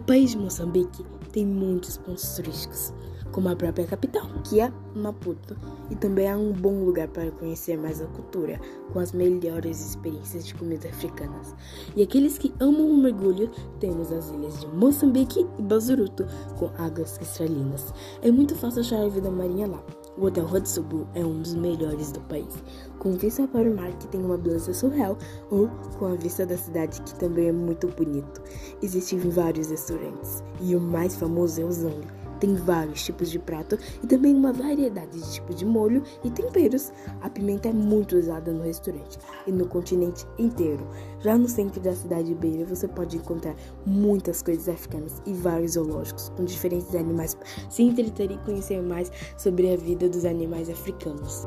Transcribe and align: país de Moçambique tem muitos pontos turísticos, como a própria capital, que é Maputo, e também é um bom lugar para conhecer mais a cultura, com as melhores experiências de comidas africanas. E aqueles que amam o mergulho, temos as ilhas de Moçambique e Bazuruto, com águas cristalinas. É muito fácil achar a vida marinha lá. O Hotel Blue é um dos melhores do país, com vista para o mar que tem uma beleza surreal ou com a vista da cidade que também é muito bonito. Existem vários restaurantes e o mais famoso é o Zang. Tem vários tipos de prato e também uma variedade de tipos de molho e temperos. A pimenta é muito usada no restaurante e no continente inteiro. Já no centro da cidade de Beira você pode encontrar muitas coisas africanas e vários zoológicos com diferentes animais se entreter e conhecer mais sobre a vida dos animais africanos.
país 0.00 0.30
de 0.30 0.38
Moçambique 0.38 1.04
tem 1.32 1.44
muitos 1.44 1.96
pontos 1.98 2.34
turísticos, 2.34 2.92
como 3.30 3.48
a 3.48 3.56
própria 3.56 3.86
capital, 3.86 4.26
que 4.44 4.60
é 4.60 4.72
Maputo, 4.94 5.56
e 5.90 5.94
também 5.94 6.26
é 6.26 6.36
um 6.36 6.52
bom 6.52 6.84
lugar 6.84 7.08
para 7.08 7.30
conhecer 7.32 7.76
mais 7.76 8.00
a 8.00 8.06
cultura, 8.06 8.58
com 8.92 8.98
as 8.98 9.12
melhores 9.12 9.80
experiências 9.80 10.46
de 10.46 10.54
comidas 10.54 10.90
africanas. 10.90 11.54
E 11.94 12.02
aqueles 12.02 12.38
que 12.38 12.54
amam 12.58 12.88
o 12.88 12.96
mergulho, 12.96 13.50
temos 13.78 14.10
as 14.10 14.30
ilhas 14.30 14.60
de 14.60 14.66
Moçambique 14.68 15.46
e 15.58 15.62
Bazuruto, 15.62 16.26
com 16.58 16.70
águas 16.78 17.18
cristalinas. 17.18 17.92
É 18.22 18.30
muito 18.30 18.54
fácil 18.54 18.80
achar 18.80 19.02
a 19.02 19.08
vida 19.08 19.30
marinha 19.30 19.66
lá. 19.66 19.82
O 20.18 20.24
Hotel 20.24 20.46
Blue 20.88 21.06
é 21.14 21.24
um 21.24 21.42
dos 21.42 21.54
melhores 21.54 22.10
do 22.10 22.20
país, 22.20 22.54
com 22.98 23.12
vista 23.12 23.46
para 23.46 23.70
o 23.70 23.76
mar 23.76 23.92
que 23.98 24.08
tem 24.08 24.24
uma 24.24 24.38
beleza 24.38 24.72
surreal 24.72 25.18
ou 25.50 25.68
com 25.98 26.06
a 26.06 26.14
vista 26.14 26.46
da 26.46 26.56
cidade 26.56 27.02
que 27.02 27.14
também 27.16 27.48
é 27.48 27.52
muito 27.52 27.86
bonito. 27.88 28.40
Existem 28.82 29.18
vários 29.18 29.70
restaurantes 29.70 30.42
e 30.62 30.74
o 30.74 30.80
mais 30.80 31.14
famoso 31.16 31.60
é 31.60 31.64
o 31.64 31.70
Zang. 31.70 32.25
Tem 32.40 32.54
vários 32.54 33.02
tipos 33.04 33.30
de 33.30 33.38
prato 33.38 33.78
e 34.02 34.06
também 34.06 34.34
uma 34.34 34.52
variedade 34.52 35.18
de 35.18 35.32
tipos 35.32 35.56
de 35.56 35.64
molho 35.64 36.02
e 36.22 36.30
temperos. 36.30 36.92
A 37.20 37.30
pimenta 37.30 37.68
é 37.68 37.72
muito 37.72 38.16
usada 38.16 38.52
no 38.52 38.62
restaurante 38.62 39.18
e 39.46 39.52
no 39.52 39.66
continente 39.66 40.26
inteiro. 40.38 40.86
Já 41.20 41.36
no 41.36 41.48
centro 41.48 41.80
da 41.80 41.94
cidade 41.94 42.28
de 42.28 42.34
Beira 42.34 42.64
você 42.64 42.86
pode 42.86 43.16
encontrar 43.16 43.54
muitas 43.84 44.42
coisas 44.42 44.68
africanas 44.68 45.20
e 45.26 45.32
vários 45.32 45.72
zoológicos 45.72 46.30
com 46.36 46.44
diferentes 46.44 46.94
animais 46.94 47.36
se 47.70 47.82
entreter 47.82 48.30
e 48.30 48.38
conhecer 48.38 48.82
mais 48.82 49.10
sobre 49.36 49.72
a 49.72 49.76
vida 49.76 50.08
dos 50.08 50.24
animais 50.24 50.68
africanos. 50.68 51.46